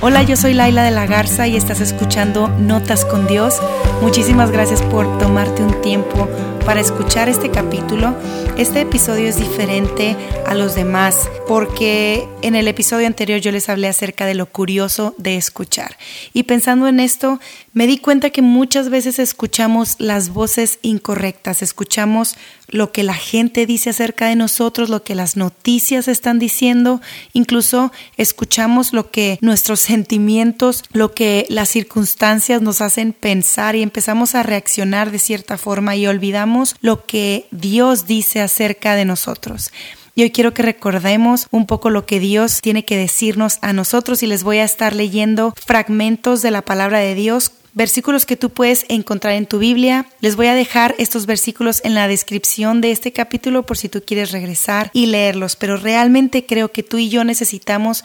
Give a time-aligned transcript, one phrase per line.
[0.00, 3.56] Hola, yo soy Laila de la Garza y estás escuchando Notas con Dios.
[4.00, 6.28] Muchísimas gracias por tomarte un tiempo
[6.64, 8.14] para escuchar este capítulo.
[8.58, 10.16] Este episodio es diferente
[10.46, 15.14] a los demás porque en el episodio anterior yo les hablé acerca de lo curioso
[15.16, 15.96] de escuchar.
[16.34, 17.40] Y pensando en esto,
[17.72, 22.36] me di cuenta que muchas veces escuchamos las voces incorrectas, escuchamos
[22.66, 27.00] lo que la gente dice acerca de nosotros, lo que las noticias están diciendo,
[27.32, 34.34] incluso escuchamos lo que nuestros sentimientos, lo que las circunstancias nos hacen pensar y empezamos
[34.34, 39.72] a reaccionar de cierta forma y olvidamos lo que Dios dice acerca de nosotros.
[40.14, 44.22] Y hoy quiero que recordemos un poco lo que Dios tiene que decirnos a nosotros
[44.22, 48.50] y les voy a estar leyendo fragmentos de la palabra de Dios versículos que tú
[48.50, 50.06] puedes encontrar en tu Biblia.
[50.20, 54.02] Les voy a dejar estos versículos en la descripción de este capítulo por si tú
[54.04, 58.02] quieres regresar y leerlos, pero realmente creo que tú y yo necesitamos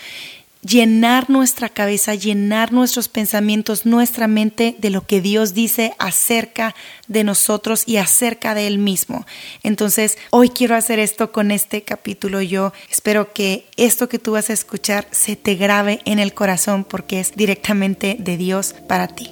[0.64, 6.74] llenar nuestra cabeza, llenar nuestros pensamientos, nuestra mente de lo que Dios dice acerca
[7.08, 9.26] de nosotros y acerca de Él mismo.
[9.62, 12.42] Entonces, hoy quiero hacer esto con este capítulo.
[12.42, 16.84] Yo espero que esto que tú vas a escuchar se te grabe en el corazón
[16.84, 19.32] porque es directamente de Dios para ti.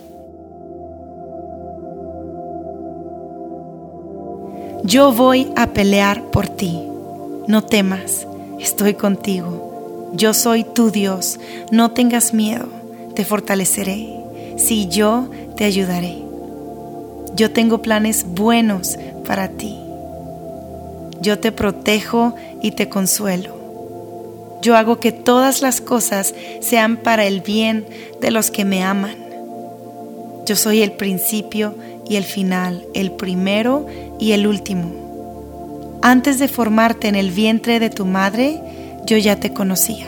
[4.83, 6.79] Yo voy a pelear por ti.
[7.47, 8.25] No temas,
[8.59, 9.70] estoy contigo
[10.13, 11.39] yo soy tu Dios,
[11.71, 12.67] no tengas miedo,
[13.15, 14.09] te fortaleceré.
[14.57, 16.17] Si yo te ayudaré.
[17.35, 19.77] Yo tengo planes buenos para ti.
[21.21, 23.55] Yo te protejo y te consuelo.
[24.61, 27.85] Yo hago que todas las cosas sean para el bien
[28.19, 29.15] de los que me aman.
[30.45, 31.73] Yo soy el principio
[32.07, 33.87] y el final, el primero
[34.19, 35.99] y el último.
[36.01, 38.59] Antes de formarte en el vientre de tu madre,
[39.05, 40.07] yo ya te conocía.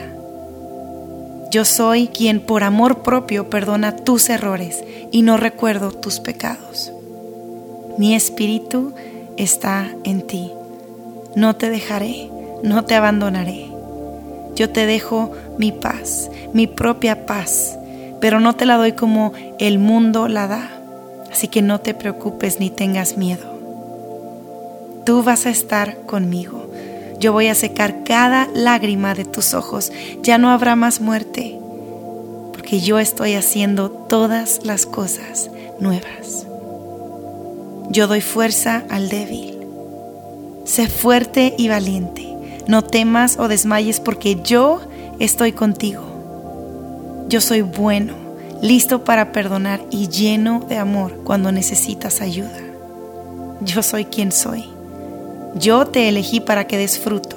[1.50, 6.92] Yo soy quien por amor propio perdona tus errores y no recuerdo tus pecados.
[7.98, 8.92] Mi espíritu
[9.36, 10.50] está en ti.
[11.36, 12.28] No te dejaré,
[12.62, 13.66] no te abandonaré.
[14.56, 17.78] Yo te dejo mi paz, mi propia paz,
[18.20, 20.70] pero no te la doy como el mundo la da.
[21.30, 23.54] Así que no te preocupes ni tengas miedo.
[25.04, 26.63] Tú vas a estar conmigo
[27.18, 29.92] yo voy a secar cada lágrima de tus ojos.
[30.22, 31.58] Ya no habrá más muerte,
[32.52, 36.46] porque yo estoy haciendo todas las cosas nuevas.
[37.90, 39.58] Yo doy fuerza al débil.
[40.64, 42.34] Sé fuerte y valiente.
[42.66, 44.80] No temas o desmayes porque yo
[45.18, 47.24] estoy contigo.
[47.28, 48.14] Yo soy bueno,
[48.62, 52.58] listo para perdonar y lleno de amor cuando necesitas ayuda.
[53.60, 54.73] Yo soy quien soy.
[55.54, 57.36] Yo te elegí para que des fruto.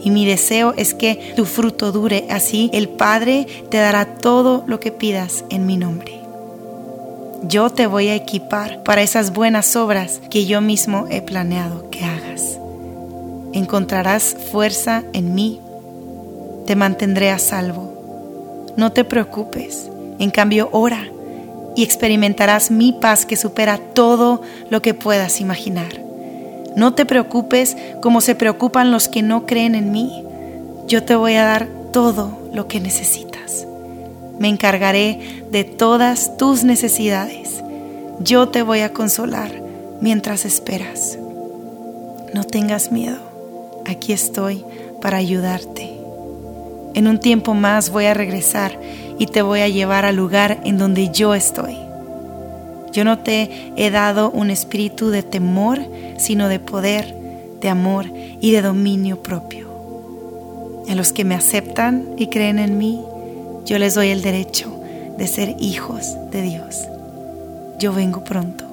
[0.00, 2.26] Y mi deseo es que tu fruto dure.
[2.30, 6.20] Así el Padre te dará todo lo que pidas en mi nombre.
[7.42, 12.04] Yo te voy a equipar para esas buenas obras que yo mismo he planeado que
[12.04, 12.58] hagas.
[13.52, 15.60] Encontrarás fuerza en mí.
[16.66, 18.74] Te mantendré a salvo.
[18.76, 19.90] No te preocupes.
[20.18, 21.08] En cambio, ora
[21.74, 26.05] y experimentarás mi paz que supera todo lo que puedas imaginar.
[26.76, 30.22] No te preocupes como se preocupan los que no creen en mí.
[30.86, 33.66] Yo te voy a dar todo lo que necesitas.
[34.38, 37.64] Me encargaré de todas tus necesidades.
[38.20, 39.50] Yo te voy a consolar
[40.02, 41.18] mientras esperas.
[42.34, 43.16] No tengas miedo.
[43.86, 44.62] Aquí estoy
[45.00, 45.96] para ayudarte.
[46.92, 48.78] En un tiempo más voy a regresar
[49.18, 51.85] y te voy a llevar al lugar en donde yo estoy.
[52.96, 55.80] Yo no te he dado un espíritu de temor,
[56.16, 57.14] sino de poder,
[57.60, 58.06] de amor
[58.40, 59.68] y de dominio propio.
[60.88, 63.02] A los que me aceptan y creen en mí,
[63.66, 64.80] yo les doy el derecho
[65.18, 66.88] de ser hijos de Dios.
[67.78, 68.64] Yo vengo pronto.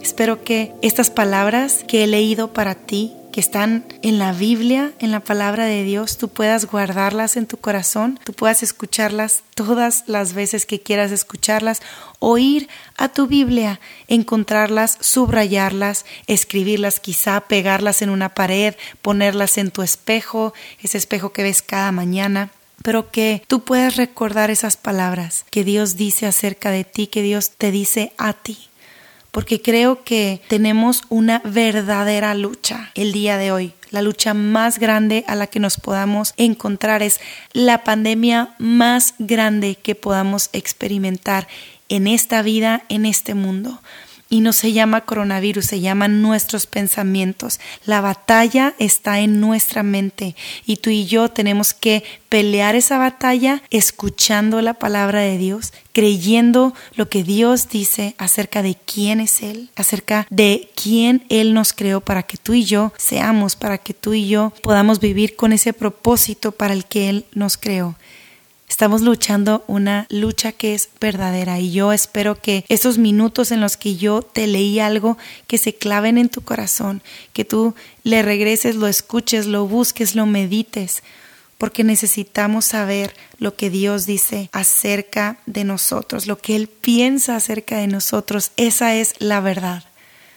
[0.00, 5.10] Espero que estas palabras que he leído para ti que están en la Biblia, en
[5.10, 10.34] la palabra de Dios, tú puedas guardarlas en tu corazón, tú puedas escucharlas todas las
[10.34, 11.80] veces que quieras escucharlas,
[12.18, 19.70] o ir a tu Biblia, encontrarlas, subrayarlas, escribirlas, quizá pegarlas en una pared, ponerlas en
[19.70, 22.50] tu espejo, ese espejo que ves cada mañana
[22.82, 27.50] pero que tú puedas recordar esas palabras que Dios dice acerca de ti, que Dios
[27.50, 28.69] te dice a ti
[29.30, 33.72] porque creo que tenemos una verdadera lucha el día de hoy.
[33.90, 37.20] La lucha más grande a la que nos podamos encontrar es
[37.52, 41.48] la pandemia más grande que podamos experimentar
[41.88, 43.80] en esta vida, en este mundo.
[44.32, 47.60] Y no se llama coronavirus, se llaman nuestros pensamientos.
[47.84, 53.60] La batalla está en nuestra mente y tú y yo tenemos que pelear esa batalla
[53.70, 59.68] escuchando la palabra de Dios, creyendo lo que Dios dice acerca de quién es Él,
[59.74, 64.14] acerca de quién Él nos creó para que tú y yo seamos, para que tú
[64.14, 67.96] y yo podamos vivir con ese propósito para el que Él nos creó.
[68.70, 73.76] Estamos luchando una lucha que es verdadera y yo espero que esos minutos en los
[73.76, 75.18] que yo te leí algo
[75.48, 77.02] que se claven en tu corazón,
[77.32, 77.74] que tú
[78.04, 81.02] le regreses, lo escuches, lo busques, lo medites,
[81.58, 87.76] porque necesitamos saber lo que Dios dice acerca de nosotros, lo que Él piensa acerca
[87.76, 88.52] de nosotros.
[88.56, 89.82] Esa es la verdad.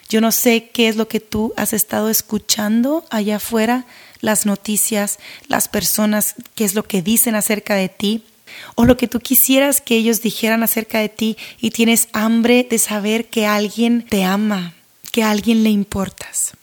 [0.10, 3.86] Yo no sé qué es lo que tú has estado escuchando allá afuera,
[4.20, 8.24] las noticias, las personas, qué es lo que dicen acerca de ti,
[8.76, 12.78] o lo que tú quisieras que ellos dijeran acerca de ti y tienes hambre de
[12.78, 14.74] saber que alguien te ama,
[15.12, 16.54] que a alguien le importas.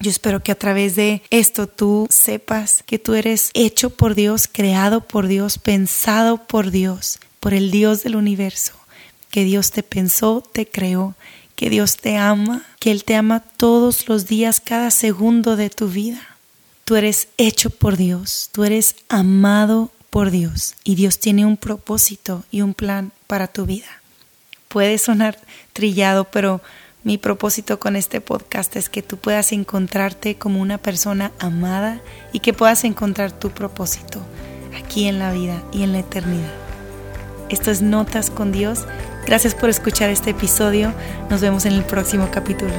[0.00, 4.48] Yo espero que a través de esto tú sepas que tú eres hecho por Dios,
[4.50, 8.72] creado por Dios, pensado por Dios, por el Dios del universo,
[9.30, 11.14] que Dios te pensó, te creó,
[11.56, 15.88] que Dios te ama, que Él te ama todos los días, cada segundo de tu
[15.88, 16.20] vida.
[16.84, 22.44] Tú eres hecho por Dios, tú eres amado por Dios y Dios tiene un propósito
[22.50, 24.02] y un plan para tu vida.
[24.68, 25.38] Puede sonar
[25.72, 26.60] trillado, pero
[27.04, 32.00] mi propósito con este podcast es que tú puedas encontrarte como una persona amada
[32.32, 34.20] y que puedas encontrar tu propósito
[34.76, 36.52] aquí en la vida y en la eternidad.
[37.50, 38.86] Esto es Notas con Dios.
[39.26, 40.92] Gracias por escuchar este episodio.
[41.30, 42.72] Nos vemos en el próximo capítulo.